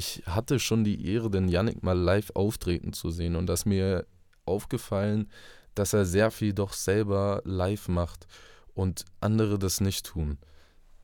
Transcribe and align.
ich 0.00 0.22
hatte 0.24 0.58
schon 0.58 0.82
die 0.82 1.12
Ehre, 1.12 1.30
den 1.30 1.50
Yannick 1.50 1.82
mal 1.82 1.98
live 1.98 2.30
auftreten 2.34 2.94
zu 2.94 3.10
sehen 3.10 3.36
und 3.36 3.46
das 3.46 3.66
mir 3.66 4.06
aufgefallen, 4.46 5.28
dass 5.74 5.92
er 5.92 6.06
sehr 6.06 6.30
viel 6.30 6.54
doch 6.54 6.72
selber 6.72 7.42
live 7.44 7.86
macht 7.88 8.26
und 8.72 9.04
andere 9.20 9.58
das 9.58 9.82
nicht 9.82 10.06
tun. 10.06 10.38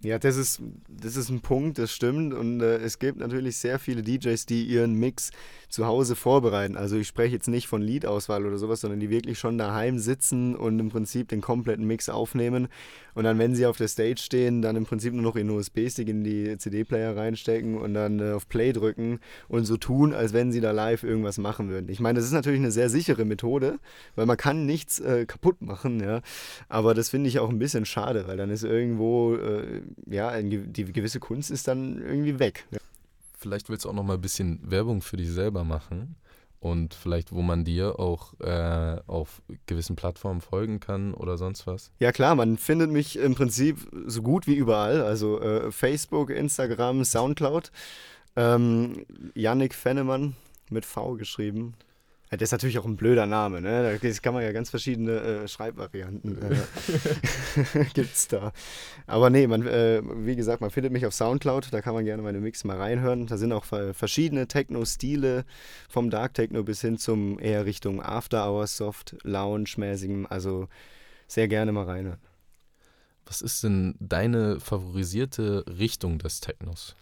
Ja, 0.00 0.16
das 0.20 0.36
ist, 0.36 0.62
das 0.88 1.16
ist 1.16 1.28
ein 1.28 1.40
Punkt, 1.40 1.76
das 1.78 1.92
stimmt. 1.92 2.32
Und 2.32 2.60
äh, 2.60 2.76
es 2.76 3.00
gibt 3.00 3.18
natürlich 3.18 3.56
sehr 3.56 3.80
viele 3.80 4.02
DJs, 4.04 4.46
die 4.46 4.62
ihren 4.64 4.94
Mix 4.94 5.30
zu 5.68 5.86
Hause 5.86 6.14
vorbereiten. 6.14 6.76
Also 6.76 6.96
ich 6.96 7.08
spreche 7.08 7.34
jetzt 7.34 7.48
nicht 7.48 7.66
von 7.66 7.82
Liedauswahl 7.82 8.46
oder 8.46 8.58
sowas, 8.58 8.80
sondern 8.80 9.00
die 9.00 9.10
wirklich 9.10 9.40
schon 9.40 9.58
daheim 9.58 9.98
sitzen 9.98 10.54
und 10.54 10.78
im 10.78 10.88
Prinzip 10.88 11.28
den 11.28 11.40
kompletten 11.40 11.84
Mix 11.84 12.08
aufnehmen. 12.08 12.68
Und 13.14 13.24
dann, 13.24 13.40
wenn 13.40 13.56
sie 13.56 13.66
auf 13.66 13.76
der 13.76 13.88
Stage 13.88 14.20
stehen, 14.22 14.62
dann 14.62 14.76
im 14.76 14.86
Prinzip 14.86 15.12
nur 15.12 15.22
noch 15.22 15.34
ihren 15.34 15.50
USB-Stick 15.50 16.08
in 16.08 16.22
die 16.22 16.56
CD-Player 16.56 17.16
reinstecken 17.16 17.76
und 17.76 17.92
dann 17.94 18.20
äh, 18.20 18.30
auf 18.30 18.48
Play 18.48 18.72
drücken 18.72 19.18
und 19.48 19.64
so 19.64 19.76
tun, 19.76 20.14
als 20.14 20.32
wenn 20.32 20.52
sie 20.52 20.60
da 20.60 20.70
live 20.70 21.02
irgendwas 21.02 21.38
machen 21.38 21.68
würden. 21.68 21.88
Ich 21.90 21.98
meine, 21.98 22.20
das 22.20 22.26
ist 22.26 22.32
natürlich 22.32 22.60
eine 22.60 22.70
sehr 22.70 22.88
sichere 22.88 23.24
Methode, 23.24 23.80
weil 24.14 24.26
man 24.26 24.36
kann 24.36 24.64
nichts 24.64 25.00
äh, 25.00 25.26
kaputt 25.26 25.60
machen, 25.60 25.98
ja. 26.00 26.20
Aber 26.68 26.94
das 26.94 27.08
finde 27.08 27.28
ich 27.28 27.40
auch 27.40 27.50
ein 27.50 27.58
bisschen 27.58 27.84
schade, 27.84 28.28
weil 28.28 28.36
dann 28.36 28.50
ist 28.50 28.62
irgendwo 28.62 29.34
äh, 29.34 29.82
ja, 30.06 30.40
die 30.40 30.92
gewisse 30.92 31.20
Kunst 31.20 31.50
ist 31.50 31.68
dann 31.68 31.98
irgendwie 32.00 32.38
weg. 32.38 32.66
Vielleicht 33.38 33.68
willst 33.68 33.84
du 33.84 33.90
auch 33.90 33.94
noch 33.94 34.04
mal 34.04 34.14
ein 34.14 34.20
bisschen 34.20 34.60
Werbung 34.68 35.00
für 35.00 35.16
dich 35.16 35.30
selber 35.30 35.64
machen 35.64 36.16
und 36.60 36.94
vielleicht, 36.94 37.32
wo 37.32 37.40
man 37.42 37.64
dir 37.64 38.00
auch 38.00 38.38
äh, 38.40 39.00
auf 39.06 39.42
gewissen 39.66 39.94
Plattformen 39.96 40.40
folgen 40.40 40.80
kann 40.80 41.14
oder 41.14 41.38
sonst 41.38 41.66
was? 41.66 41.92
Ja 42.00 42.10
klar, 42.10 42.34
man 42.34 42.58
findet 42.58 42.90
mich 42.90 43.16
im 43.16 43.34
Prinzip 43.34 43.88
so 44.06 44.22
gut 44.22 44.46
wie 44.46 44.54
überall, 44.54 45.02
also 45.02 45.40
äh, 45.40 45.70
Facebook, 45.70 46.30
Instagram, 46.30 47.04
Soundcloud. 47.04 47.70
Ähm, 48.36 49.04
Yannick 49.34 49.74
Fennemann 49.74 50.36
mit 50.70 50.84
V 50.84 51.14
geschrieben. 51.14 51.74
Ja, 52.30 52.36
das 52.36 52.48
ist 52.48 52.52
natürlich 52.52 52.78
auch 52.78 52.84
ein 52.84 52.96
blöder 52.96 53.24
Name, 53.24 53.62
ne? 53.62 53.98
Da 53.98 54.10
kann 54.20 54.34
man 54.34 54.42
ja 54.42 54.52
ganz 54.52 54.68
verschiedene 54.68 55.12
äh, 55.12 55.48
Schreibvarianten 55.48 56.38
äh, 56.42 57.84
gibt's 57.94 58.28
da. 58.28 58.52
Aber 59.06 59.30
nee, 59.30 59.46
man, 59.46 59.66
äh, 59.66 60.02
wie 60.04 60.36
gesagt, 60.36 60.60
man 60.60 60.70
findet 60.70 60.92
mich 60.92 61.06
auf 61.06 61.14
Soundcloud, 61.14 61.68
da 61.72 61.80
kann 61.80 61.94
man 61.94 62.04
gerne 62.04 62.22
meine 62.22 62.40
Mix 62.40 62.64
mal 62.64 62.76
reinhören. 62.76 63.26
Da 63.26 63.38
sind 63.38 63.52
auch 63.52 63.64
verschiedene 63.64 64.46
Techno-Stile, 64.46 65.46
vom 65.88 66.10
Dark 66.10 66.34
Techno 66.34 66.62
bis 66.64 66.82
hin 66.82 66.98
zum 66.98 67.38
eher 67.38 67.64
Richtung 67.64 68.02
After 68.02 68.46
Hours 68.46 68.76
Soft, 68.76 69.16
Lounge-mäßigem. 69.22 70.26
Also 70.28 70.68
sehr 71.26 71.48
gerne 71.48 71.72
mal 71.72 71.84
reinhören. 71.84 72.20
Was 73.24 73.42
ist 73.42 73.62
denn 73.62 73.94
deine 74.00 74.60
favorisierte 74.60 75.64
Richtung 75.78 76.18
des 76.18 76.40
Technos? 76.40 76.94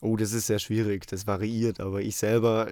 Oh, 0.00 0.16
das 0.16 0.32
ist 0.32 0.48
sehr 0.48 0.58
schwierig, 0.58 1.06
das 1.06 1.26
variiert, 1.26 1.80
aber 1.80 2.02
ich 2.02 2.16
selber 2.16 2.70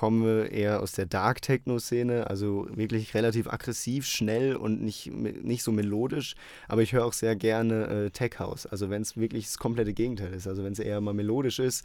komme 0.00 0.46
eher 0.46 0.80
aus 0.80 0.92
der 0.92 1.04
Dark 1.04 1.42
Techno-Szene, 1.42 2.30
also 2.30 2.66
wirklich 2.72 3.12
relativ 3.12 3.46
aggressiv, 3.52 4.06
schnell 4.06 4.56
und 4.56 4.80
nicht, 4.80 5.12
nicht 5.12 5.62
so 5.62 5.72
melodisch, 5.72 6.36
aber 6.68 6.80
ich 6.80 6.94
höre 6.94 7.04
auch 7.04 7.12
sehr 7.12 7.36
gerne 7.36 8.06
äh, 8.06 8.10
Tech 8.10 8.38
House, 8.38 8.64
also 8.64 8.88
wenn 8.88 9.02
es 9.02 9.18
wirklich 9.18 9.44
das 9.44 9.58
komplette 9.58 9.92
Gegenteil 9.92 10.32
ist, 10.32 10.48
also 10.48 10.64
wenn 10.64 10.72
es 10.72 10.78
eher 10.78 11.02
mal 11.02 11.12
melodisch 11.12 11.58
ist 11.58 11.84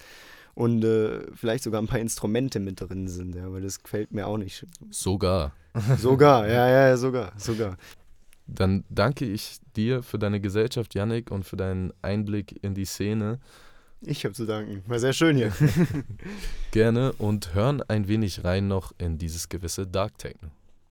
und 0.54 0.82
äh, 0.86 1.30
vielleicht 1.36 1.66
sogar 1.66 1.82
ein 1.82 1.88
paar 1.88 2.00
Instrumente 2.00 2.62
mit 2.62 2.80
drin 2.80 3.10
sind, 3.10 3.36
ja, 3.36 3.52
weil 3.52 3.62
das 3.62 3.84
gefällt 3.84 4.14
mir 4.14 4.28
auch 4.28 4.38
nicht. 4.38 4.66
Sogar. 4.92 5.52
Sogar, 5.98 6.48
ja, 6.48 6.70
ja, 6.70 6.96
sogar, 6.96 7.34
sogar. 7.36 7.76
Dann 8.48 8.86
danke 8.90 9.26
ich 9.26 9.58
dir 9.76 10.04
für 10.04 10.18
deine 10.18 10.40
Gesellschaft, 10.40 10.96
Yannick, 10.96 11.32
und 11.32 11.44
für 11.44 11.58
deinen 11.58 11.92
Einblick 12.02 12.64
in 12.64 12.76
die 12.76 12.86
Szene. 12.86 13.40
Ich 14.08 14.24
habe 14.24 14.36
zu 14.36 14.46
danken. 14.46 14.84
War 14.88 15.00
sehr 15.00 15.14
schön 15.14 15.36
hier. 15.36 15.52
Gerne 16.72 17.14
und 17.14 17.56
hören 17.56 17.82
ein 17.88 18.08
wenig 18.08 18.44
rein 18.44 18.68
noch 18.68 18.94
in 18.98 19.18
dieses 19.18 19.50
gewisse 19.50 19.88
Dark 19.88 20.18
Techno. 20.20 20.50